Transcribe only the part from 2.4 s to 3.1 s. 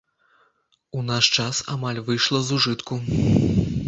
з ужытку.